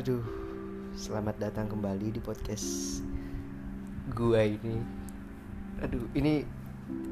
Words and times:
Aduh, 0.00 0.24
selamat 0.96 1.36
datang 1.36 1.68
kembali 1.68 2.16
di 2.16 2.24
podcast 2.24 3.04
gua 4.16 4.40
ini. 4.48 4.80
Aduh, 5.84 6.08
ini 6.16 6.40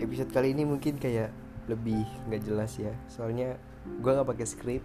episode 0.00 0.32
kali 0.32 0.56
ini 0.56 0.64
mungkin 0.64 0.96
kayak 0.96 1.28
lebih 1.68 2.08
nggak 2.24 2.48
jelas 2.48 2.80
ya. 2.80 2.96
Soalnya 3.12 3.60
gua 4.00 4.16
nggak 4.16 4.32
pakai 4.32 4.46
skrip. 4.48 4.80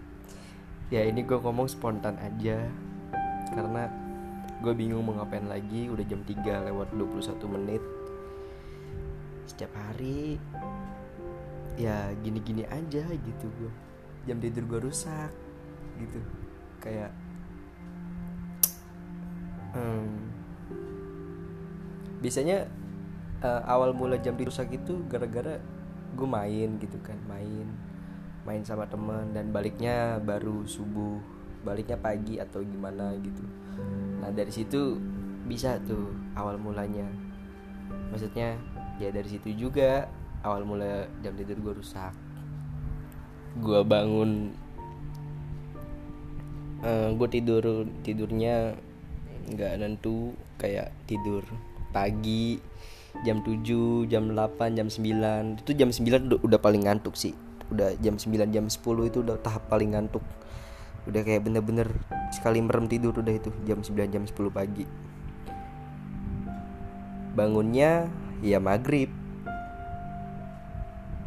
Ya 0.92 1.00
ini 1.00 1.24
gua 1.24 1.40
ngomong 1.48 1.64
spontan 1.64 2.20
aja 2.20 2.68
karena 3.56 3.88
gue 4.60 4.74
bingung 4.76 5.00
mau 5.00 5.16
ngapain 5.16 5.48
lagi. 5.48 5.88
Udah 5.88 6.04
jam 6.04 6.20
3 6.28 6.44
lewat 6.44 6.92
21 6.92 7.56
menit. 7.56 7.80
Setiap 9.48 9.72
hari 9.80 10.36
ya 11.80 12.12
gini-gini 12.20 12.68
aja 12.68 13.08
gitu 13.08 13.46
gue. 13.64 13.72
Jam 14.28 14.44
tidur 14.44 14.76
gue 14.76 14.92
rusak 14.92 15.32
gitu. 15.96 16.20
Kayak 16.84 17.23
hmm, 19.74 20.08
biasanya 22.24 22.64
uh, 23.44 23.62
awal 23.68 23.92
mula 23.92 24.16
jam 24.22 24.38
rusak 24.38 24.72
itu 24.72 25.04
gara-gara 25.10 25.60
gue 26.14 26.28
main 26.30 26.78
gitu 26.78 26.96
kan 27.02 27.18
main 27.26 27.66
main 28.46 28.62
sama 28.62 28.86
temen 28.86 29.34
dan 29.34 29.50
baliknya 29.50 30.22
baru 30.22 30.64
subuh 30.64 31.18
baliknya 31.64 31.96
pagi 31.96 32.36
atau 32.36 32.60
gimana 32.60 33.16
gitu. 33.24 33.40
Nah 34.20 34.28
dari 34.30 34.52
situ 34.52 35.00
bisa 35.48 35.80
tuh 35.88 36.12
awal 36.36 36.60
mulanya. 36.60 37.08
Maksudnya 38.12 38.60
ya 39.00 39.08
dari 39.08 39.26
situ 39.26 39.48
juga 39.56 40.06
awal 40.44 40.68
mula 40.68 41.08
jam 41.24 41.32
tidur 41.32 41.56
gue 41.56 41.74
rusak. 41.80 42.12
Gue 43.64 43.80
bangun 43.80 44.52
uh, 46.84 47.08
gue 47.16 47.28
tidur 47.32 47.88
tidurnya 48.04 48.76
nggak 49.52 49.72
nentu 49.80 50.32
kayak 50.56 50.94
tidur 51.04 51.44
pagi 51.94 52.58
jam 53.22 53.38
7, 53.46 54.10
jam 54.10 54.34
8, 54.34 54.74
jam 54.74 54.90
9 54.90 55.62
Itu 55.62 55.70
jam 55.78 55.94
9 55.94 56.42
udah, 56.42 56.58
paling 56.58 56.82
ngantuk 56.90 57.14
sih. 57.14 57.38
Udah 57.70 57.94
jam 58.02 58.18
9, 58.18 58.50
jam 58.50 58.66
10 58.66 58.82
itu 59.06 59.22
udah 59.22 59.38
tahap 59.38 59.70
paling 59.70 59.94
ngantuk. 59.94 60.24
Udah 61.06 61.22
kayak 61.22 61.46
bener-bener 61.46 61.86
sekali 62.34 62.58
merem 62.64 62.88
tidur 62.90 63.14
udah 63.14 63.30
itu 63.36 63.52
Jam 63.68 63.84
9, 63.84 64.10
jam 64.10 64.24
10 64.26 64.34
pagi. 64.50 64.88
Bangunnya 67.38 68.10
ya 68.42 68.58
maghrib. 68.58 69.12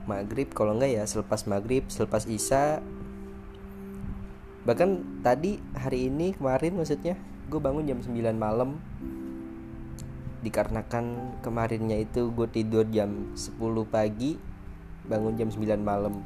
Maghrib 0.08 0.50
kalau 0.56 0.76
enggak 0.76 0.92
ya 0.92 1.04
selepas 1.04 1.46
maghrib, 1.48 1.88
selepas 1.88 2.28
isya. 2.28 2.80
Bahkan 4.64 5.24
tadi 5.24 5.60
hari 5.76 6.12
ini 6.12 6.36
kemarin 6.36 6.80
maksudnya 6.80 7.16
gue 7.48 7.60
bangun 7.60 7.88
jam 7.88 8.00
9 8.04 8.14
malam. 8.36 8.80
Dikarenakan 10.44 11.40
kemarinnya 11.42 11.98
itu 12.04 12.30
gue 12.32 12.48
tidur 12.52 12.86
jam 12.92 13.34
10 13.34 13.58
pagi 13.88 14.36
bangun 15.08 15.34
jam 15.40 15.50
9 15.52 15.64
malam. 15.80 16.20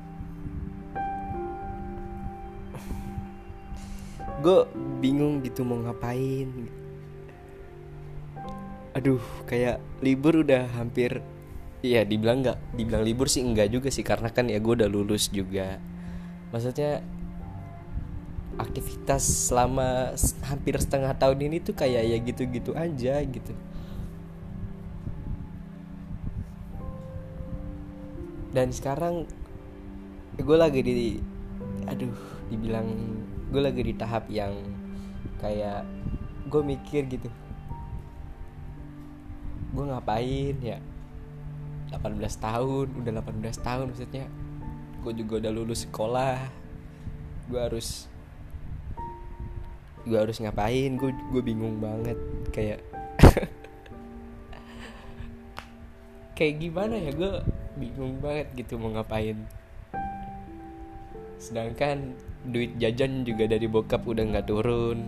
Gue 4.42 4.66
bingung 5.00 5.46
gitu 5.46 5.62
mau 5.62 5.78
ngapain. 5.78 6.50
Aduh 8.98 9.22
kayak 9.48 9.80
libur 10.04 10.44
udah 10.44 10.68
hampir 10.76 11.24
Iya 11.82 12.06
dibilang 12.06 12.46
nggak 12.46 12.78
dibilang 12.78 13.02
libur 13.02 13.26
sih 13.26 13.42
enggak 13.42 13.74
juga 13.74 13.90
sih 13.90 14.06
karena 14.06 14.30
kan 14.30 14.46
ya 14.46 14.62
gue 14.62 14.74
udah 14.78 14.86
lulus 14.86 15.34
juga. 15.34 15.82
Maksudnya 16.54 17.02
aktivitas 18.60 19.24
selama 19.52 20.12
hampir 20.48 20.76
setengah 20.76 21.16
tahun 21.16 21.40
ini 21.52 21.58
tuh 21.64 21.76
kayak 21.78 22.04
ya 22.04 22.18
gitu-gitu 22.20 22.76
aja 22.76 23.24
gitu. 23.24 23.54
Dan 28.52 28.76
sekarang 28.76 29.24
gue 30.36 30.58
lagi 30.60 30.84
di 30.84 31.20
aduh 31.88 32.12
dibilang 32.52 32.88
gue 33.48 33.62
lagi 33.64 33.82
di 33.84 33.94
tahap 33.96 34.28
yang 34.28 34.52
kayak 35.40 35.88
gue 36.52 36.60
mikir 36.60 37.08
gitu. 37.08 37.32
Gue 39.72 39.88
ngapain 39.88 40.60
ya? 40.60 40.84
18 41.96 42.20
tahun 42.44 42.88
udah 43.04 43.12
18 43.24 43.56
tahun 43.64 43.86
maksudnya. 43.96 44.28
Gue 45.00 45.16
juga 45.16 45.48
udah 45.48 45.52
lulus 45.56 45.88
sekolah. 45.88 46.40
Gue 47.48 47.60
harus 47.60 48.11
gue 50.08 50.18
harus 50.18 50.42
ngapain 50.42 50.98
gue 50.98 51.12
gue 51.14 51.42
bingung 51.46 51.78
banget 51.78 52.18
kayak 52.50 52.82
kayak 56.42 56.58
gimana 56.58 56.98
ya 56.98 57.14
gue 57.14 57.32
bingung 57.78 58.20
banget 58.20 58.50
gitu 58.58 58.82
mau 58.82 58.92
ngapain. 58.92 59.38
Sedangkan 61.38 62.18
duit 62.42 62.76
jajan 62.82 63.22
juga 63.24 63.46
dari 63.46 63.70
bokap 63.70 64.04
udah 64.04 64.24
nggak 64.26 64.48
turun. 64.50 65.00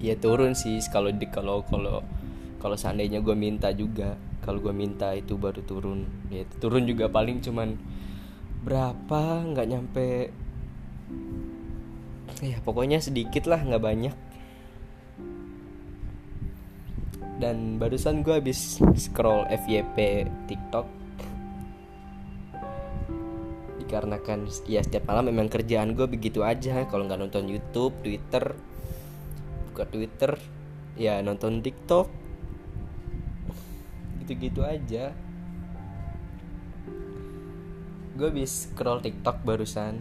Ya 0.00 0.16
turun 0.16 0.56
sih 0.56 0.80
kalau 0.88 1.12
di 1.12 1.28
kalau 1.28 1.64
kalau 1.68 2.04
kalau 2.60 2.76
seandainya 2.76 3.24
gue 3.24 3.36
minta 3.36 3.72
juga 3.72 4.16
kalau 4.44 4.60
gue 4.60 4.72
minta 4.72 5.12
itu 5.16 5.36
baru 5.36 5.60
turun. 5.64 6.04
Ya 6.32 6.44
turun 6.60 6.84
juga 6.84 7.08
paling 7.08 7.40
cuman 7.44 7.76
berapa 8.60 9.44
nggak 9.56 9.68
nyampe 9.68 10.08
ya 12.38 12.62
pokoknya 12.62 13.02
sedikit 13.02 13.50
lah 13.50 13.58
nggak 13.58 13.82
banyak. 13.82 14.16
Dan 17.40 17.80
barusan 17.80 18.20
gue 18.20 18.36
habis 18.36 18.76
scroll 19.00 19.48
FYP 19.48 20.28
TikTok. 20.44 20.86
Dikarenakan 23.80 24.46
ya 24.68 24.84
setiap 24.84 25.08
malam 25.08 25.32
memang 25.32 25.48
kerjaan 25.48 25.96
gue 25.96 26.04
begitu 26.04 26.44
aja. 26.44 26.84
Kalau 26.86 27.08
nggak 27.08 27.16
nonton 27.16 27.48
YouTube 27.48 27.96
Twitter 28.04 28.54
buka 29.72 29.88
Twitter 29.88 30.36
ya 31.00 31.24
nonton 31.24 31.64
TikTok. 31.64 32.12
Gitu-gitu 34.20 34.60
aja. 34.60 35.16
Gue 38.20 38.28
habis 38.28 38.68
scroll 38.68 39.00
TikTok 39.00 39.40
barusan. 39.48 39.96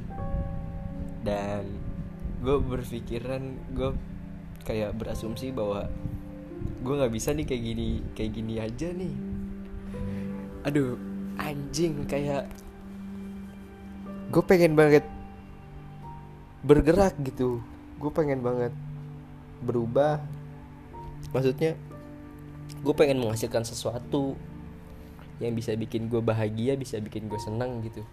Dan 1.23 1.78
gue 2.39 2.55
berpikiran 2.55 3.43
gue 3.75 3.91
kayak 4.63 4.95
berasumsi 4.95 5.51
bahwa 5.51 5.91
gue 6.79 6.93
nggak 6.95 7.13
bisa 7.13 7.35
nih 7.35 7.45
kayak 7.47 7.63
gini 7.63 7.89
kayak 8.15 8.31
gini 8.31 8.53
aja 8.59 8.87
nih. 8.95 9.15
Aduh 10.63 10.95
anjing 11.39 12.07
kayak 12.07 12.47
gue 14.31 14.43
pengen 14.43 14.75
banget 14.75 15.03
bergerak 16.63 17.15
gitu. 17.23 17.59
Gue 17.99 18.11
pengen 18.11 18.39
banget 18.39 18.71
berubah. 19.63 20.23
Maksudnya 21.35 21.75
gue 22.79 22.93
pengen 22.95 23.19
menghasilkan 23.19 23.67
sesuatu 23.67 24.39
yang 25.39 25.55
bisa 25.55 25.75
bikin 25.75 26.11
gue 26.11 26.19
bahagia 26.19 26.75
bisa 26.75 26.99
bikin 26.99 27.31
gue 27.31 27.39
senang 27.39 27.79
gitu 27.83 28.03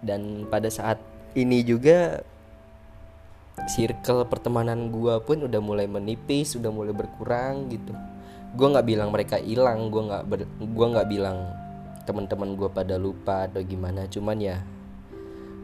dan 0.00 0.48
pada 0.48 0.72
saat 0.72 0.96
ini 1.36 1.62
juga 1.62 2.24
circle 3.68 4.24
pertemanan 4.26 4.88
gue 4.88 5.14
pun 5.20 5.44
udah 5.44 5.60
mulai 5.60 5.84
menipis 5.84 6.56
udah 6.56 6.72
mulai 6.72 6.96
berkurang 6.96 7.68
gitu. 7.68 7.92
Gue 8.56 8.66
nggak 8.66 8.86
bilang 8.88 9.08
mereka 9.12 9.36
hilang 9.36 9.92
gue 9.92 10.02
nggak 10.10 10.22
gue 10.58 10.86
nggak 10.96 11.08
bilang 11.08 11.38
teman-teman 12.08 12.56
gue 12.56 12.68
pada 12.72 12.96
lupa 12.96 13.46
atau 13.46 13.60
gimana. 13.60 14.08
Cuman 14.08 14.40
ya 14.40 14.64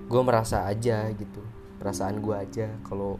gue 0.06 0.20
merasa 0.22 0.68
aja 0.68 1.08
gitu. 1.10 1.42
Perasaan 1.80 2.20
gue 2.20 2.36
aja 2.36 2.66
kalau 2.84 3.16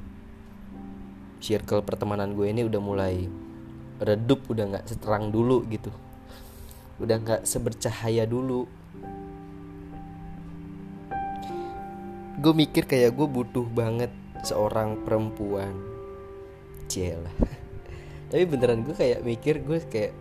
circle 1.41 1.85
pertemanan 1.85 2.37
gue 2.37 2.49
ini 2.49 2.65
udah 2.65 2.81
mulai 2.81 3.29
redup 3.97 4.45
udah 4.53 4.65
nggak 4.77 4.87
seterang 4.87 5.33
dulu 5.33 5.65
gitu. 5.73 5.91
Udah 7.01 7.17
nggak 7.21 7.43
sebercahaya 7.49 8.29
dulu 8.29 8.69
gue 12.37 12.53
mikir 12.53 12.85
kayak 12.85 13.17
gue 13.17 13.29
butuh 13.29 13.65
banget 13.73 14.13
seorang 14.45 15.01
perempuan. 15.03 15.73
Cila 16.87 17.33
tapi 18.31 18.43
beneran 18.47 18.87
gue 18.87 18.95
kayak 18.95 19.27
mikir 19.27 19.65
gue 19.65 19.83
kayak 19.91 20.15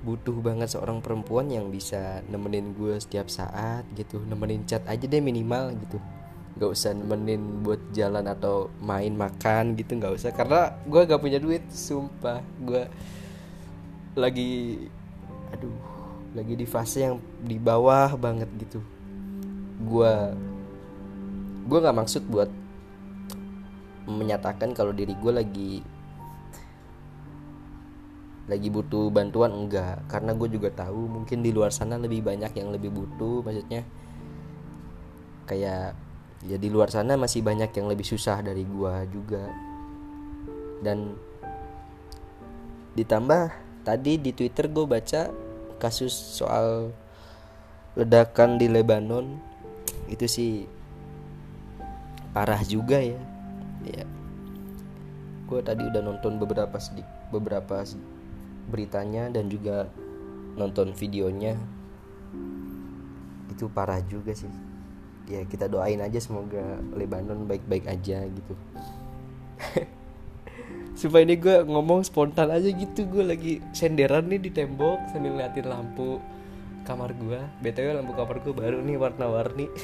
butuh 0.00 0.32
banget 0.40 0.72
seorang 0.72 1.04
perempuan 1.04 1.52
yang 1.52 1.68
bisa 1.68 2.24
nemenin 2.32 2.72
gue 2.72 2.96
setiap 2.96 3.28
saat 3.28 3.84
gitu. 3.98 4.22
Nemenin 4.24 4.64
chat 4.64 4.80
aja 4.88 5.04
deh 5.04 5.20
minimal 5.20 5.76
gitu. 5.76 6.00
Gak 6.56 6.70
usah 6.72 6.96
nemenin 6.96 7.60
buat 7.60 7.92
jalan 7.92 8.24
atau 8.24 8.72
main 8.80 9.12
makan 9.12 9.76
gitu 9.76 10.00
gak 10.00 10.16
usah. 10.16 10.30
Karena 10.32 10.72
gue 10.88 11.00
gak 11.04 11.20
punya 11.20 11.36
duit 11.36 11.68
sumpah. 11.68 12.40
Gue 12.64 12.88
lagi 14.16 14.86
aduh 15.52 15.76
lagi 16.32 16.54
di 16.54 16.66
fase 16.66 17.04
yang 17.04 17.20
di 17.44 17.60
bawah 17.60 18.16
banget 18.16 18.48
gitu. 18.56 18.80
Gue 19.84 20.32
gue 21.70 21.78
nggak 21.78 21.98
maksud 22.02 22.26
buat 22.26 22.50
menyatakan 24.10 24.74
kalau 24.74 24.90
diri 24.90 25.14
gue 25.14 25.30
lagi 25.30 25.72
lagi 28.50 28.66
butuh 28.66 29.14
bantuan 29.14 29.54
enggak. 29.54 30.02
Karena 30.10 30.34
gue 30.34 30.50
juga 30.50 30.74
tahu 30.74 31.06
mungkin 31.06 31.46
di 31.46 31.54
luar 31.54 31.70
sana 31.70 31.94
lebih 31.94 32.26
banyak 32.26 32.50
yang 32.58 32.74
lebih 32.74 32.90
butuh 32.90 33.46
maksudnya 33.46 33.86
kayak 35.46 35.94
ya 36.42 36.56
di 36.58 36.68
luar 36.72 36.90
sana 36.90 37.14
masih 37.14 37.46
banyak 37.46 37.70
yang 37.70 37.86
lebih 37.86 38.02
susah 38.02 38.42
dari 38.42 38.66
gue 38.66 38.94
juga. 39.14 39.46
Dan 40.82 41.14
ditambah 42.98 43.54
tadi 43.86 44.18
di 44.18 44.34
twitter 44.34 44.66
gue 44.66 44.82
baca 44.90 45.30
kasus 45.78 46.10
soal 46.10 46.90
ledakan 47.94 48.58
di 48.58 48.66
Lebanon. 48.66 49.38
Itu 50.10 50.26
sih 50.26 50.79
parah 52.30 52.62
juga 52.62 52.98
ya. 53.02 53.20
Ya. 53.82 54.04
Gue 55.50 55.60
tadi 55.66 55.82
udah 55.82 56.02
nonton 56.02 56.38
beberapa 56.38 56.78
sedik 56.78 57.06
beberapa 57.34 57.82
beritanya 58.70 59.30
dan 59.30 59.50
juga 59.50 59.90
nonton 60.54 60.94
videonya. 60.94 61.58
Itu 63.50 63.66
parah 63.70 63.98
juga 64.06 64.30
sih. 64.34 64.50
Ya 65.30 65.42
kita 65.46 65.70
doain 65.70 66.02
aja 66.02 66.18
semoga 66.18 66.78
Lebanon 66.94 67.46
baik-baik 67.50 67.86
aja 67.86 68.26
gitu. 68.26 68.54
Supaya 71.00 71.24
ini 71.26 71.38
gue 71.38 71.64
ngomong 71.66 72.06
spontan 72.06 72.50
aja 72.50 72.66
gitu 72.66 73.06
gue 73.10 73.24
lagi 73.24 73.52
senderan 73.74 74.26
nih 74.26 74.42
di 74.42 74.50
tembok 74.52 75.00
sambil 75.10 75.38
ngeliatin 75.38 75.66
lampu 75.70 76.20
kamar 76.84 77.14
gue 77.14 77.38
btw 77.62 77.94
lampu 77.94 78.12
kamar 78.16 78.36
gue 78.42 78.54
baru 78.54 78.78
nih 78.82 78.96
warna-warni. 78.98 79.66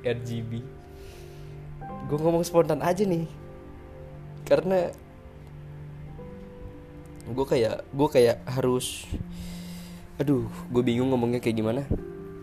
RGB 0.00 0.79
gue 2.10 2.18
ngomong 2.18 2.42
spontan 2.42 2.82
aja 2.82 3.06
nih. 3.06 3.30
Karena 4.42 4.90
gue 7.30 7.46
kayak 7.46 7.86
gue 7.94 8.08
kayak 8.10 8.42
harus 8.50 9.06
aduh 10.18 10.50
gue 10.74 10.82
bingung 10.82 11.14
ngomongnya 11.14 11.38
kayak 11.38 11.62
gimana. 11.62 11.82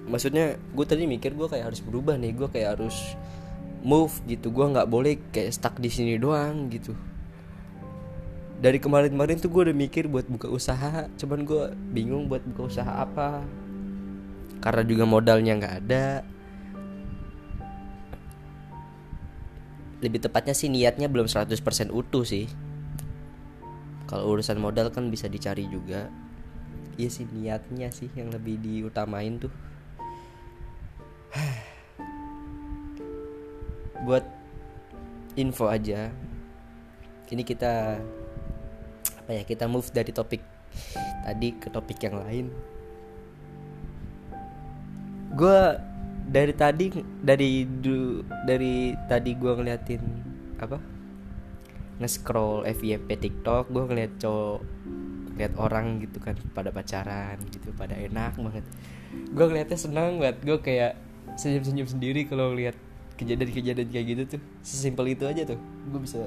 Maksudnya 0.08 0.56
gue 0.56 0.86
tadi 0.88 1.04
mikir 1.04 1.36
gue 1.36 1.52
kayak 1.52 1.68
harus 1.68 1.84
berubah 1.84 2.16
nih 2.16 2.32
gue 2.32 2.48
kayak 2.48 2.80
harus 2.80 2.96
move 3.84 4.16
gitu. 4.24 4.56
Gue 4.56 4.72
nggak 4.72 4.88
boleh 4.88 5.20
kayak 5.36 5.52
stuck 5.52 5.76
di 5.84 5.92
sini 5.92 6.16
doang 6.16 6.72
gitu. 6.72 6.96
Dari 8.58 8.80
kemarin-kemarin 8.80 9.38
tuh 9.38 9.52
gue 9.52 9.70
udah 9.70 9.76
mikir 9.76 10.08
buat 10.08 10.32
buka 10.32 10.48
usaha. 10.48 11.12
Cuman 11.20 11.44
gue 11.44 11.76
bingung 11.92 12.32
buat 12.32 12.42
buka 12.56 12.72
usaha 12.72 13.04
apa. 13.04 13.44
Karena 14.64 14.82
juga 14.88 15.04
modalnya 15.04 15.60
nggak 15.60 15.76
ada 15.84 16.37
lebih 20.02 20.22
tepatnya 20.22 20.54
sih 20.54 20.70
niatnya 20.70 21.10
belum 21.10 21.26
100% 21.26 21.90
utuh 21.90 22.26
sih. 22.26 22.46
Kalau 24.08 24.38
urusan 24.38 24.62
modal 24.62 24.90
kan 24.94 25.10
bisa 25.12 25.28
dicari 25.28 25.68
juga. 25.68 26.10
Iya 26.98 27.10
sih 27.12 27.28
niatnya 27.30 27.92
sih 27.94 28.10
yang 28.14 28.32
lebih 28.32 28.58
diutamain 28.62 29.40
tuh. 29.42 29.52
Buat 34.08 34.24
info 35.38 35.70
aja 35.70 36.10
ini 37.28 37.44
kita 37.44 38.00
apa 39.20 39.32
ya 39.36 39.44
kita 39.44 39.68
move 39.68 39.92
dari 39.92 40.16
topik 40.16 40.40
tadi 41.28 41.52
ke 41.60 41.68
topik 41.68 42.00
yang 42.00 42.24
lain. 42.24 42.48
Gue 45.36 45.76
dari 46.28 46.54
tadi 46.54 46.92
dari 47.24 47.64
du, 47.64 48.20
dari 48.44 48.92
tadi 49.08 49.32
gue 49.34 49.54
ngeliatin 49.56 50.04
apa? 50.60 50.78
Nge-scroll 51.98 52.68
FYP 52.68 53.08
TikTok 53.18 53.72
gue 53.72 53.84
ngeliat 53.88 54.12
cowok 54.22 54.62
lihat 55.38 55.54
orang 55.62 56.02
gitu 56.02 56.18
kan 56.18 56.34
pada 56.52 56.74
pacaran 56.74 57.40
gitu 57.50 57.72
pada 57.74 57.96
enak 57.96 58.36
banget. 58.36 58.66
Gue 59.32 59.46
ngeliatnya 59.48 59.80
senang 59.80 60.20
banget 60.20 60.38
gue 60.44 60.58
kayak 60.60 60.94
senyum-senyum 61.40 61.88
sendiri 61.88 62.28
kalau 62.28 62.52
lihat 62.52 62.76
kejadian-kejadian 63.16 63.88
kayak 63.90 64.06
gitu 64.12 64.22
tuh. 64.38 64.42
Sesimpel 64.62 65.16
itu 65.16 65.24
aja 65.24 65.48
tuh 65.48 65.58
gue 65.90 66.00
bisa 66.04 66.22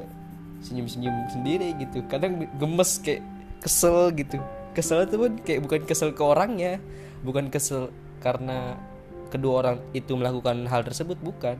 senyum-senyum 0.64 1.28
sendiri 1.28 1.76
gitu. 1.76 2.02
Kadang 2.08 2.48
gemes 2.56 2.96
kayak 3.04 3.20
kesel 3.60 4.10
gitu. 4.16 4.40
Kesel 4.72 5.04
itu 5.04 5.16
pun 5.20 5.32
kayak 5.44 5.60
bukan 5.66 5.80
kesel 5.84 6.10
ke 6.16 6.22
orangnya 6.24 6.80
bukan 7.20 7.52
kesel 7.52 7.92
karena 8.24 8.80
kedua 9.30 9.64
orang 9.64 9.76
itu 9.94 10.12
melakukan 10.18 10.66
hal 10.66 10.82
tersebut 10.82 11.16
bukan. 11.22 11.56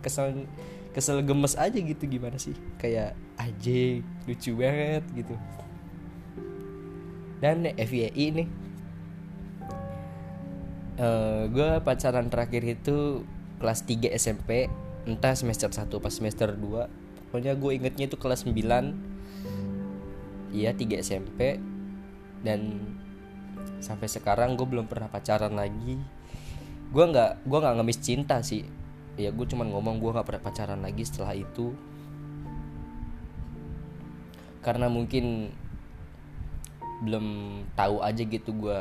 Kesel 0.00 0.48
kesel 0.96 1.20
gemes 1.22 1.54
aja 1.54 1.76
gitu 1.76 2.04
gimana 2.08 2.40
sih? 2.40 2.56
Kayak 2.80 3.14
aja 3.36 3.80
lucu 4.26 4.50
banget 4.56 5.04
gitu. 5.12 5.34
Dan 7.38 7.68
FYI 7.76 8.26
nih. 8.42 8.48
Uh, 10.94 11.50
gue 11.50 11.82
pacaran 11.82 12.30
terakhir 12.30 12.62
itu 12.62 13.26
kelas 13.58 13.82
3 13.82 14.14
SMP 14.14 14.70
entah 15.04 15.34
semester 15.36 15.68
1 15.68 15.90
pas 15.90 16.12
semester 16.14 16.54
2 16.54 17.34
pokoknya 17.34 17.58
gue 17.58 17.70
ingetnya 17.74 18.06
itu 18.06 18.14
kelas 18.14 18.46
9 18.46 18.54
iya 20.54 20.70
3 20.70 21.02
SMP 21.02 21.58
dan 22.46 22.78
sampai 23.82 24.08
sekarang 24.08 24.56
gue 24.56 24.64
belum 24.64 24.86
pernah 24.88 25.10
pacaran 25.12 25.52
lagi 25.52 26.00
gue 26.94 27.04
nggak 27.10 27.42
gue 27.42 27.58
nggak 27.58 27.74
ngemis 27.74 27.98
cinta 27.98 28.38
sih. 28.38 28.62
Ya 29.18 29.34
gue 29.34 29.46
cuman 29.50 29.66
ngomong 29.74 29.98
gue 29.98 30.14
nggak 30.14 30.26
pernah 30.30 30.42
pacaran 30.46 30.78
lagi 30.78 31.02
setelah 31.02 31.34
itu. 31.34 31.74
Karena 34.62 34.86
mungkin 34.86 35.50
belum 37.02 37.26
tahu 37.74 38.00
aja 38.00 38.22
gitu 38.22 38.54
gue 38.54 38.80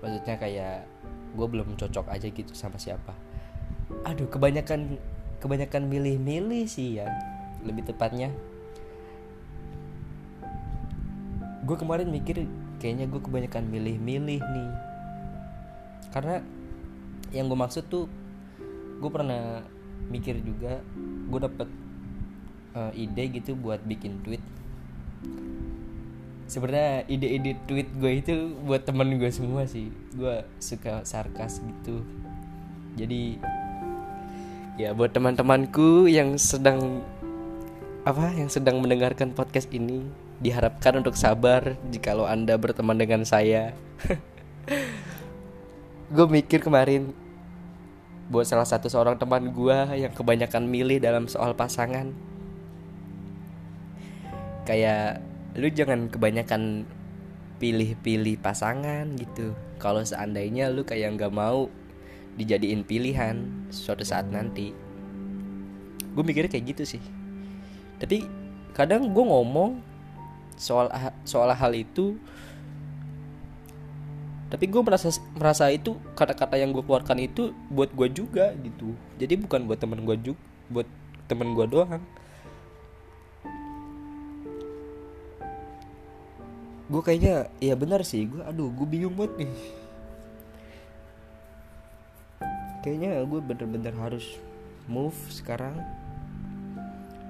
maksudnya 0.00 0.38
kayak 0.38 0.86
gue 1.34 1.46
belum 1.50 1.74
cocok 1.74 2.06
aja 2.14 2.30
gitu 2.30 2.54
sama 2.54 2.78
siapa. 2.78 3.18
Aduh 4.06 4.30
kebanyakan 4.30 5.02
kebanyakan 5.42 5.90
milih-milih 5.90 6.70
sih 6.70 7.02
ya. 7.02 7.10
Lebih 7.66 7.90
tepatnya. 7.90 8.30
Gue 11.66 11.74
kemarin 11.74 12.14
mikir 12.14 12.46
kayaknya 12.78 13.10
gue 13.10 13.18
kebanyakan 13.18 13.66
milih-milih 13.66 14.38
nih 14.38 14.91
karena 16.12 16.44
yang 17.32 17.48
gue 17.48 17.58
maksud 17.58 17.88
tuh 17.88 18.06
gue 19.00 19.10
pernah 19.10 19.64
mikir 20.12 20.38
juga 20.44 20.84
gue 21.32 21.40
dapet 21.40 21.68
uh, 22.76 22.92
ide 22.92 23.24
gitu 23.40 23.56
buat 23.56 23.80
bikin 23.82 24.20
tweet. 24.22 24.44
Sebenarnya 26.52 27.08
ide-ide 27.08 27.56
tweet 27.64 27.88
gue 27.96 28.12
itu 28.12 28.52
buat 28.68 28.84
temen 28.84 29.16
gue 29.16 29.30
semua 29.32 29.64
sih. 29.64 29.88
Gue 30.12 30.44
suka 30.60 31.00
sarkas 31.08 31.64
gitu. 31.64 32.04
Jadi 32.92 33.40
ya 34.76 34.92
buat 34.92 35.16
teman-temanku 35.16 36.12
yang 36.12 36.36
sedang 36.36 37.00
apa 38.04 38.34
yang 38.36 38.52
sedang 38.52 38.82
mendengarkan 38.82 39.32
podcast 39.32 39.70
ini 39.72 40.04
diharapkan 40.42 40.98
untuk 40.98 41.14
sabar 41.14 41.78
jikalau 41.94 42.26
anda 42.26 42.58
berteman 42.58 42.98
dengan 42.98 43.22
saya 43.22 43.70
gue 46.12 46.28
mikir 46.28 46.60
kemarin 46.60 47.16
buat 48.28 48.44
salah 48.44 48.68
satu 48.68 48.92
seorang 48.92 49.16
teman 49.16 49.48
gue 49.48 49.78
yang 49.96 50.12
kebanyakan 50.12 50.68
milih 50.68 51.00
dalam 51.00 51.24
soal 51.24 51.56
pasangan. 51.56 52.12
Kayak 54.68 55.24
lu 55.56 55.72
jangan 55.72 56.12
kebanyakan 56.12 56.84
pilih-pilih 57.56 58.36
pasangan 58.44 59.08
gitu. 59.16 59.56
Kalau 59.80 60.04
seandainya 60.04 60.68
lu 60.68 60.84
kayak 60.84 61.16
nggak 61.16 61.32
mau 61.32 61.72
dijadiin 62.36 62.84
pilihan 62.84 63.48
suatu 63.72 64.04
saat 64.04 64.28
nanti. 64.28 64.76
Gue 66.12 66.24
mikirnya 66.28 66.52
kayak 66.52 66.76
gitu 66.76 66.84
sih. 66.96 67.02
Tapi 67.96 68.28
kadang 68.76 69.08
gue 69.16 69.24
ngomong 69.24 69.80
soal 70.60 70.92
soal 71.24 71.48
hal 71.56 71.72
itu 71.72 72.20
tapi 74.52 74.68
gue 74.68 74.84
merasa 74.84 75.08
merasa 75.32 75.72
itu 75.72 75.96
kata-kata 76.12 76.60
yang 76.60 76.76
gue 76.76 76.84
keluarkan 76.84 77.24
itu 77.24 77.56
buat 77.72 77.88
gue 77.96 78.12
juga 78.12 78.52
gitu. 78.60 78.92
Jadi 79.16 79.40
bukan 79.40 79.64
buat 79.64 79.80
temen 79.80 80.04
gue 80.04 80.12
juga 80.20 80.40
buat 80.68 80.84
temen 81.24 81.56
gue 81.56 81.64
doang. 81.72 82.04
Gue 86.92 87.00
kayaknya 87.00 87.48
ya 87.64 87.72
benar 87.80 88.04
sih. 88.04 88.28
Gue 88.28 88.44
aduh 88.44 88.68
gue 88.68 88.84
bingung 88.84 89.16
banget 89.16 89.48
nih. 89.48 89.52
Kayaknya 92.84 93.24
gue 93.24 93.40
bener-bener 93.40 93.96
harus 93.96 94.36
move 94.84 95.16
sekarang. 95.32 95.80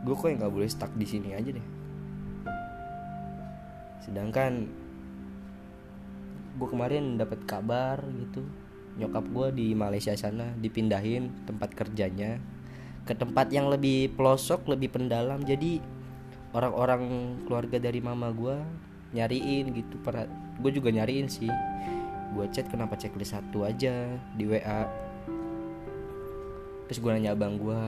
Gue 0.02 0.18
kok 0.18 0.26
nggak 0.26 0.50
boleh 0.50 0.66
stuck 0.66 0.90
di 0.98 1.06
sini 1.06 1.38
aja 1.38 1.54
deh. 1.54 1.66
Sedangkan 4.02 4.81
gue 6.62 6.70
kemarin 6.70 7.18
dapat 7.18 7.42
kabar 7.42 7.98
gitu. 8.22 8.46
Nyokap 8.94 9.24
gue 9.34 9.48
di 9.58 9.66
Malaysia 9.74 10.14
sana 10.14 10.54
dipindahin 10.54 11.42
tempat 11.42 11.74
kerjanya 11.74 12.38
ke 13.02 13.18
tempat 13.18 13.50
yang 13.50 13.66
lebih 13.66 14.14
pelosok 14.14 14.70
lebih 14.70 14.94
pendalam. 14.94 15.42
Jadi 15.42 15.82
orang-orang 16.54 17.34
keluarga 17.50 17.82
dari 17.82 17.98
mama 17.98 18.30
gue 18.30 18.54
nyariin 19.10 19.74
gitu. 19.74 19.98
Para 20.06 20.30
gue 20.62 20.70
juga 20.70 20.94
nyariin 20.94 21.26
sih. 21.26 21.50
Gue 22.30 22.46
chat 22.54 22.70
kenapa 22.70 22.94
checklist 22.94 23.34
satu 23.34 23.66
aja 23.66 24.06
di 24.38 24.46
WA 24.46 24.86
terus 26.86 27.08
gue 27.08 27.12
nanya 27.14 27.32
abang 27.32 27.56
gue 27.56 27.80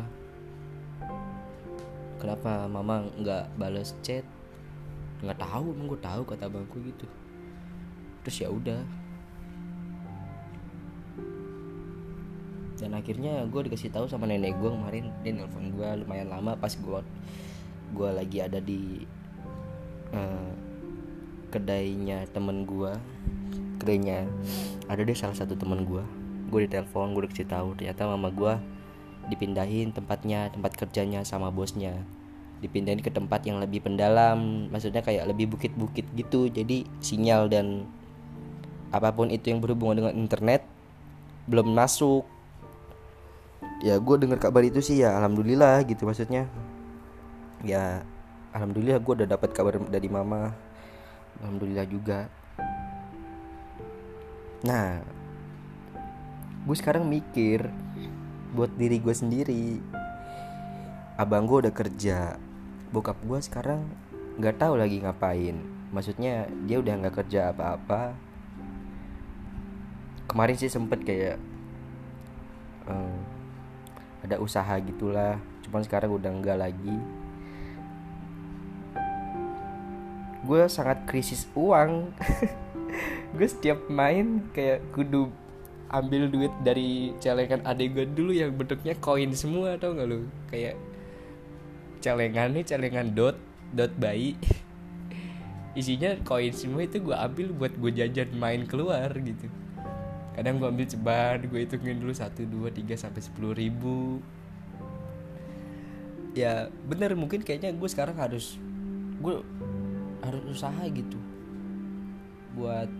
kenapa 2.16 2.64
mama 2.64 3.04
nggak 3.20 3.52
bales 3.60 3.92
chat? 4.00 4.24
Nggak 5.20 5.44
tahu 5.44 5.76
emang 5.76 5.86
gue 5.92 6.00
tahu 6.00 6.22
kata 6.24 6.48
abangku 6.48 6.80
gitu 6.80 7.04
terus 8.24 8.40
ya 8.40 8.48
udah. 8.48 8.80
Dan 12.80 12.90
akhirnya 12.96 13.46
gue 13.46 13.60
dikasih 13.70 13.94
tahu 13.94 14.10
sama 14.10 14.26
nenek 14.26 14.58
gue 14.58 14.68
kemarin 14.72 15.12
dia 15.22 15.32
nelfon 15.36 15.72
gue 15.72 15.88
lumayan 16.04 16.28
lama 16.32 16.58
pas 16.58 16.74
gue 16.74 17.00
gue 17.94 18.10
lagi 18.10 18.42
ada 18.42 18.58
di 18.58 19.06
uh, 20.10 20.52
kedainya 21.54 22.26
temen 22.34 22.66
gue 22.66 22.90
kedainya 23.78 24.26
ada 24.90 25.06
deh 25.06 25.14
salah 25.14 25.38
satu 25.38 25.54
temen 25.54 25.86
gue 25.86 26.02
gue 26.50 26.60
ditelepon 26.66 27.14
gue 27.14 27.30
dikasih 27.30 27.46
tahu 27.46 27.78
ternyata 27.78 28.10
mama 28.10 28.28
gue 28.34 28.52
dipindahin 29.28 29.92
tempatnya 29.92 30.52
tempat 30.52 30.76
kerjanya 30.76 31.24
sama 31.24 31.48
bosnya. 31.48 31.96
Dipindahin 32.60 33.04
ke 33.04 33.12
tempat 33.12 33.44
yang 33.44 33.60
lebih 33.60 33.84
pendalam 33.84 34.68
maksudnya 34.72 35.04
kayak 35.04 35.28
lebih 35.28 35.52
bukit-bukit 35.52 36.08
gitu. 36.16 36.48
Jadi 36.48 36.88
sinyal 37.00 37.48
dan 37.52 37.88
apa 38.94 39.10
pun 39.10 39.26
itu 39.26 39.50
yang 39.50 39.58
berhubungan 39.58 40.06
dengan 40.06 40.14
internet 40.14 40.62
belum 41.50 41.74
masuk. 41.74 42.22
Ya 43.82 43.98
gue 43.98 44.16
dengar 44.22 44.38
kabar 44.38 44.62
itu 44.62 44.78
sih 44.78 45.02
ya 45.02 45.18
alhamdulillah 45.18 45.82
gitu 45.82 46.06
maksudnya. 46.06 46.46
Ya 47.66 48.06
alhamdulillah 48.54 49.02
gue 49.02 49.12
udah 49.18 49.28
dapat 49.34 49.50
kabar 49.50 49.82
dari 49.90 50.06
mama. 50.06 50.54
Alhamdulillah 51.42 51.86
juga. 51.90 52.30
Nah 54.62 55.02
gue 56.64 56.76
sekarang 56.78 57.10
mikir 57.10 57.66
buat 58.54 58.70
diri 58.78 59.02
gue 59.02 59.12
sendiri. 59.12 59.82
Abang 61.18 61.50
gue 61.50 61.66
udah 61.66 61.74
kerja 61.74 62.38
bokap 62.94 63.18
gue 63.26 63.42
sekarang 63.42 63.82
nggak 64.38 64.62
tahu 64.62 64.78
lagi 64.78 65.02
ngapain. 65.02 65.58
Maksudnya 65.90 66.46
dia 66.62 66.78
udah 66.78 66.94
nggak 66.94 67.26
kerja 67.26 67.50
apa-apa 67.50 68.33
kemarin 70.34 70.58
sih 70.58 70.66
sempet 70.66 71.06
kayak 71.06 71.38
um, 72.90 73.14
ada 74.26 74.42
usaha 74.42 74.74
gitulah. 74.82 75.38
Cuman 75.62 75.86
sekarang 75.86 76.10
udah 76.10 76.34
enggak 76.34 76.58
lagi. 76.58 76.96
Gue 80.42 80.66
sangat 80.66 81.06
krisis 81.06 81.46
uang. 81.54 82.10
Gue 83.38 83.46
setiap 83.46 83.86
main 83.86 84.50
kayak 84.50 84.82
kudu 84.90 85.30
ambil 85.94 86.26
duit 86.26 86.50
dari 86.66 87.14
celengan 87.22 87.62
adek 87.62 87.94
gue 87.94 88.06
dulu 88.10 88.34
yang 88.34 88.50
bentuknya 88.50 88.98
koin 88.98 89.30
semua 89.34 89.78
tau 89.78 89.94
gak 89.94 90.10
lu? 90.10 90.26
Kayak 90.50 90.74
celengan 92.02 92.50
nih 92.58 92.66
celengan 92.66 93.14
dot 93.14 93.38
dot 93.70 93.94
bayi. 93.98 94.34
Isinya 95.78 96.18
koin 96.26 96.50
semua 96.50 96.86
itu 96.86 96.98
gue 96.98 97.14
ambil 97.14 97.54
buat 97.54 97.74
gue 97.78 97.90
jajan 97.94 98.34
main 98.34 98.66
keluar 98.66 99.14
gitu 99.14 99.46
kadang 100.34 100.58
gue 100.58 100.66
ambil 100.66 100.86
ceban 100.90 101.38
gue 101.46 101.60
hitungin 101.62 102.02
dulu 102.02 102.10
satu 102.10 102.42
dua 102.42 102.74
tiga 102.74 102.98
sampai 102.98 103.22
sepuluh 103.22 103.54
ribu. 103.54 104.18
Ya 106.34 106.66
bener 106.90 107.14
mungkin 107.14 107.46
kayaknya 107.46 107.70
gue 107.70 107.86
sekarang 107.86 108.18
harus 108.18 108.58
gue 109.22 109.38
harus 110.26 110.42
usaha 110.50 110.82
gitu 110.90 111.16
buat 112.58 112.90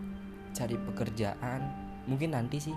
cari 0.54 0.78
pekerjaan. 0.78 1.60
Mungkin 2.06 2.38
nanti 2.38 2.62
sih 2.62 2.76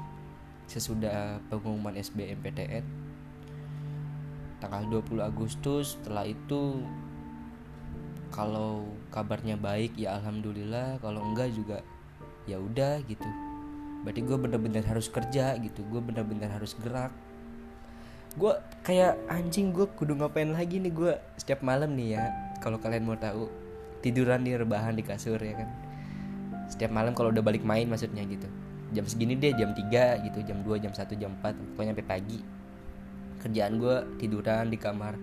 sesudah 0.66 1.40
pengumuman 1.54 1.96
SBMPTN 1.96 2.84
tanggal 4.58 4.84
20 4.90 5.22
Agustus 5.22 5.96
setelah 5.96 6.26
itu 6.26 6.82
kalau 8.34 8.90
kabarnya 9.14 9.54
baik 9.54 9.94
ya 9.94 10.18
alhamdulillah. 10.18 10.98
Kalau 10.98 11.22
enggak 11.22 11.54
juga 11.54 11.86
ya 12.50 12.58
udah 12.58 12.98
gitu 13.06 13.47
berarti 14.08 14.24
gue 14.24 14.40
bener-bener 14.40 14.88
harus 14.88 15.12
kerja 15.12 15.60
gitu 15.60 15.84
gue 15.92 16.00
bener-bener 16.00 16.48
harus 16.48 16.80
gerak. 16.80 17.12
Gue 18.40 18.56
kayak 18.88 19.20
anjing 19.28 19.76
gue 19.76 19.84
kudu 19.84 20.16
ngapain 20.16 20.48
lagi 20.48 20.80
nih 20.80 20.96
gue 20.96 21.20
setiap 21.36 21.60
malam 21.60 21.92
nih 21.92 22.16
ya 22.16 22.32
kalau 22.64 22.80
kalian 22.80 23.04
mau 23.04 23.20
tahu. 23.20 23.52
Tiduran 24.00 24.48
di 24.48 24.56
rebahan 24.56 24.96
di 24.96 25.04
kasur 25.04 25.36
ya 25.36 25.60
kan. 25.60 25.68
Setiap 26.72 26.96
malam 26.96 27.12
kalau 27.12 27.36
udah 27.36 27.44
balik 27.44 27.68
main 27.68 27.84
maksudnya 27.84 28.24
gitu. 28.24 28.48
Jam 28.96 29.04
segini 29.04 29.36
deh 29.36 29.52
jam 29.60 29.76
3 29.76 30.24
gitu 30.24 30.40
jam 30.48 30.64
2 30.64 30.80
jam 30.80 30.96
1 30.96 31.04
jam 31.20 31.36
4 31.44 31.76
pokoknya 31.76 31.92
sampai 31.92 32.08
pagi. 32.08 32.40
Kerjaan 33.44 33.76
gue 33.76 33.96
tiduran 34.24 34.72
di 34.72 34.80
kamar. 34.80 35.20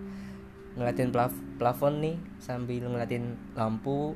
Ngeliatin 0.77 1.09
plaf 1.09 1.33
plafon 1.57 2.05
nih 2.05 2.15
sambil 2.37 2.85
ngeliatin 2.85 3.33
lampu. 3.57 4.13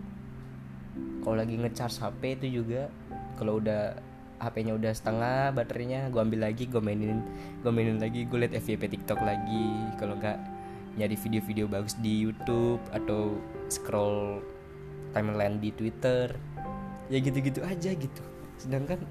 Kalau 1.26 1.42
lagi 1.42 1.58
ngecharge 1.58 1.98
HP 1.98 2.22
itu 2.38 2.62
juga 2.62 2.94
kalau 3.34 3.58
udah 3.58 4.09
HP-nya 4.40 4.74
udah 4.80 4.92
setengah 4.96 5.52
baterainya 5.52 6.08
gue 6.08 6.22
ambil 6.24 6.48
lagi 6.48 6.64
gue 6.72 6.80
mainin 6.80 7.20
gue 7.60 7.72
mainin 7.72 8.00
lagi 8.00 8.24
gue 8.24 8.40
liat 8.40 8.56
FYP 8.56 8.88
TikTok 8.98 9.20
lagi. 9.20 9.68
Kalau 10.00 10.16
nggak 10.16 10.40
nyari 10.96 11.16
video-video 11.16 11.68
bagus 11.68 11.96
di 12.00 12.24
YouTube 12.24 12.80
atau 12.96 13.38
scroll 13.68 14.40
timeline 15.12 15.60
di 15.60 15.76
Twitter. 15.76 16.32
Ya 17.12 17.20
gitu-gitu 17.20 17.60
aja 17.68 17.92
gitu. 17.92 18.24
Sedangkan 18.56 19.04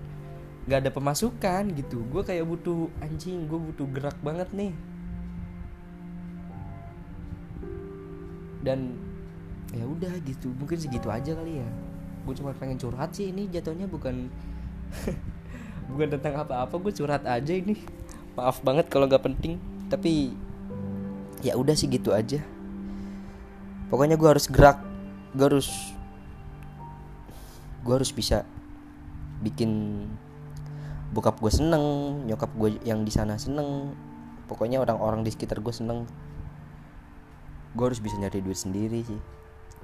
nggak 0.65 0.89
ada 0.89 0.91
pemasukan 0.93 1.77
gitu. 1.77 2.05
Gue 2.09 2.25
kayak 2.25 2.49
butuh 2.49 2.89
anjing 3.05 3.45
gue 3.49 3.61
butuh 3.61 3.87
gerak 3.93 4.17
banget 4.25 4.49
nih. 4.57 4.73
Dan 8.65 8.97
ya 9.77 9.85
udah 9.85 10.13
gitu. 10.25 10.53
Mungkin 10.57 10.81
segitu 10.81 11.13
aja 11.13 11.37
kali 11.37 11.61
ya. 11.61 11.69
Gue 12.25 12.35
cuma 12.37 12.53
pengen 12.57 12.81
curhat 12.81 13.13
sih. 13.13 13.29
Ini 13.33 13.49
jatuhnya 13.53 13.89
bukan 13.89 14.29
bukan 15.93 16.09
tentang 16.19 16.35
apa-apa 16.39 16.75
gue 16.79 16.93
curhat 16.93 17.25
aja 17.25 17.53
ini. 17.53 17.79
Maaf 18.39 18.63
banget 18.63 18.87
kalau 18.87 19.11
nggak 19.11 19.25
penting 19.25 19.59
tapi 19.89 20.37
ya 21.41 21.57
udah 21.57 21.75
sih 21.75 21.89
gitu 21.89 22.13
aja. 22.13 22.43
Pokoknya 23.89 24.21
gue 24.21 24.29
harus 24.29 24.47
gerak 24.47 24.85
gue 25.37 25.45
harus 25.45 25.69
gue 27.85 27.95
harus 27.95 28.13
bisa 28.13 28.45
bikin 29.39 30.03
bokap 31.09 31.41
gue 31.41 31.49
seneng 31.49 32.21
nyokap 32.29 32.53
gue 32.57 32.77
yang 32.85 33.03
di 33.03 33.13
sana 33.13 33.41
seneng. 33.41 33.97
Pokoknya 34.49 34.81
orang-orang 34.81 35.25
di 35.25 35.31
sekitar 35.33 35.61
gue 35.61 35.73
seneng. 35.73 36.09
Gue 37.77 37.85
harus 37.93 38.01
bisa 38.01 38.17
nyari 38.17 38.41
duit 38.41 38.57
sendiri 38.57 39.05
sih 39.05 39.21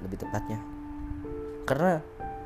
lebih 0.01 0.19
tepatnya. 0.21 0.59
Karena 1.65 2.01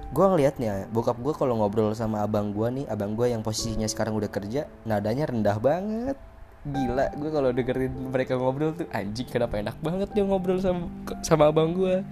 gue 0.10 0.26
ngelihatnya 0.26 0.90
bokap 0.90 1.22
gue 1.22 1.34
kalau 1.38 1.62
ngobrol 1.62 1.94
sama 1.94 2.26
abang 2.26 2.50
gue 2.50 2.82
nih 2.82 2.86
abang 2.90 3.14
gue 3.14 3.30
yang 3.30 3.46
posisinya 3.46 3.86
sekarang 3.86 4.18
udah 4.18 4.30
kerja 4.30 4.66
nadanya 4.86 5.30
rendah 5.30 5.58
banget. 5.62 6.18
Gila 6.66 7.14
gue 7.16 7.30
kalau 7.32 7.50
dengerin 7.56 7.94
mereka 8.10 8.36
ngobrol 8.36 8.76
tuh 8.76 8.90
anjing 8.92 9.30
kenapa 9.30 9.62
enak 9.62 9.78
banget 9.80 10.10
dia 10.12 10.26
ngobrol 10.26 10.60
sama 10.60 10.90
sama 11.22 11.54
abang 11.54 11.72
gue 11.72 12.04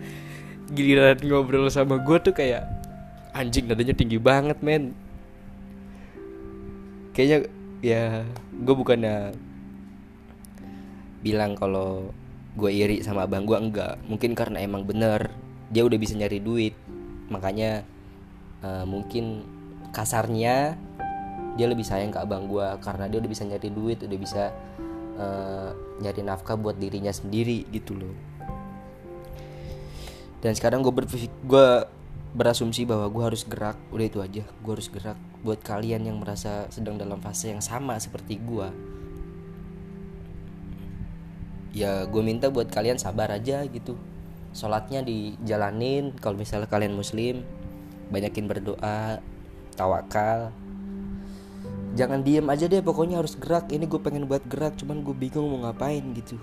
giliran 0.72 1.20
ngobrol 1.20 1.68
sama 1.74 2.00
gue 2.00 2.18
tuh 2.22 2.32
kayak 2.38 2.64
anjing 3.34 3.66
nadanya 3.66 3.98
tinggi 3.98 4.22
banget 4.22 4.62
men. 4.62 4.94
Kayaknya 7.18 7.50
ya 7.82 8.22
gue 8.54 8.76
bukannya 8.78 9.34
bilang 11.26 11.58
kalau 11.58 12.14
gue 12.54 12.70
iri 12.70 13.02
sama 13.02 13.26
abang 13.26 13.50
gue 13.50 13.58
enggak. 13.58 13.98
Mungkin 14.06 14.38
karena 14.38 14.62
emang 14.62 14.86
bener 14.86 15.34
dia 15.74 15.82
udah 15.82 15.98
bisa 15.98 16.14
nyari 16.14 16.40
duit 16.40 16.78
makanya 17.28 17.84
uh, 18.64 18.86
mungkin 18.88 19.44
kasarnya 19.92 20.76
dia 21.58 21.68
lebih 21.68 21.84
sayang 21.84 22.14
ke 22.14 22.20
abang 22.22 22.46
gue 22.46 22.66
karena 22.86 23.10
dia 23.10 23.18
udah 23.18 23.32
bisa 23.32 23.44
nyari 23.48 23.70
duit 23.74 23.98
udah 24.06 24.20
bisa 24.20 24.44
uh, 25.18 25.70
nyari 26.04 26.22
nafkah 26.22 26.56
buat 26.56 26.78
dirinya 26.78 27.10
sendiri 27.10 27.66
gitu 27.74 27.98
loh. 27.98 28.16
Dan 30.38 30.54
sekarang 30.54 30.86
gue 30.86 30.94
berpikir 30.94 31.34
gue 31.50 31.68
berasumsi 32.38 32.86
bahwa 32.86 33.10
gue 33.10 33.24
harus 33.26 33.42
gerak 33.42 33.78
udah 33.90 34.06
itu 34.06 34.20
aja. 34.22 34.44
Gue 34.62 34.72
harus 34.78 34.86
gerak 34.94 35.18
buat 35.42 35.58
kalian 35.66 36.06
yang 36.06 36.22
merasa 36.22 36.70
sedang 36.70 37.02
dalam 37.02 37.18
fase 37.18 37.50
yang 37.50 37.64
sama 37.64 37.98
seperti 37.98 38.38
gue 38.38 38.70
ya 41.78 42.10
gue 42.10 42.24
minta 42.26 42.50
buat 42.50 42.74
kalian 42.74 42.98
sabar 42.98 43.30
aja 43.30 43.62
gitu 43.70 43.94
sholatnya 44.58 45.06
dijalanin 45.06 46.18
kalau 46.18 46.34
misalnya 46.34 46.66
kalian 46.66 46.98
muslim 46.98 47.46
banyakin 48.10 48.50
berdoa 48.50 49.22
tawakal. 49.78 50.50
Jangan 51.94 52.26
diem 52.26 52.46
aja 52.50 52.66
deh 52.66 52.82
pokoknya 52.82 53.22
harus 53.22 53.38
gerak. 53.38 53.70
Ini 53.70 53.86
gue 53.86 54.02
pengen 54.02 54.26
buat 54.26 54.42
gerak 54.50 54.78
cuman 54.82 55.06
gue 55.06 55.14
bingung 55.14 55.46
mau 55.46 55.70
ngapain 55.70 56.02
gitu. 56.18 56.42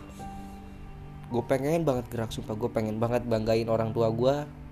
Gue 1.31 1.43
pengen 1.43 1.83
banget 1.83 2.07
gerak 2.11 2.31
sumpah. 2.31 2.55
Gue 2.55 2.71
pengen 2.71 3.03
banget 3.03 3.27
banggain 3.27 3.67
orang 3.67 3.91
tua 3.91 4.15
gue 4.15 4.63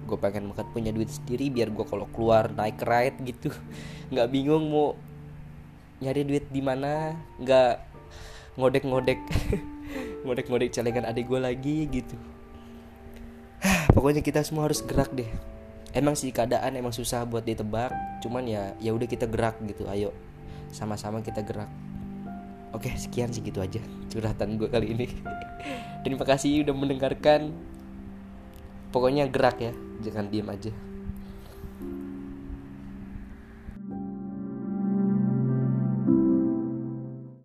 gue 0.00 0.18
pengen 0.18 0.50
banget 0.50 0.66
punya 0.74 0.90
duit 0.90 1.06
sendiri 1.06 1.54
biar 1.54 1.70
gue 1.70 1.86
kalau 1.86 2.10
keluar 2.10 2.50
naik 2.50 2.82
ride 2.82 3.18
gitu. 3.30 3.54
Nggak 4.10 4.26
bingung 4.34 4.66
mau 4.66 4.98
nyari 6.02 6.26
duit 6.26 6.50
di 6.50 6.58
mana. 6.58 7.14
Nggak 7.38 7.86
ngodek-ngodek 8.58 9.20
ngodek-ngodek 10.26 10.74
celengan 10.74 11.06
adik 11.06 11.30
gue 11.30 11.38
lagi 11.38 11.86
gitu 11.86 12.18
pokoknya 13.90 14.22
kita 14.24 14.42
semua 14.42 14.66
harus 14.66 14.82
gerak 14.82 15.10
deh. 15.14 15.28
Emang 15.90 16.14
sih 16.14 16.30
keadaan 16.30 16.78
emang 16.78 16.94
susah 16.94 17.26
buat 17.26 17.42
ditebak 17.42 17.90
cuman 18.22 18.46
ya 18.46 18.78
ya 18.78 18.94
udah 18.94 19.08
kita 19.10 19.26
gerak 19.26 19.58
gitu 19.66 19.86
ayo. 19.90 20.14
Sama-sama 20.70 21.22
kita 21.22 21.42
gerak. 21.42 21.70
Oke 22.70 22.94
sekian 22.94 23.34
sih 23.34 23.42
gitu 23.42 23.58
aja 23.58 23.82
curhatan 24.10 24.58
gue 24.58 24.70
kali 24.70 24.94
ini. 24.94 25.06
Terima 26.06 26.22
kasih 26.22 26.62
udah 26.62 26.74
mendengarkan. 26.74 27.50
Pokoknya 28.90 29.26
gerak 29.30 29.62
ya 29.62 29.72
jangan 30.02 30.26
diem 30.30 30.50
aja 30.50 30.89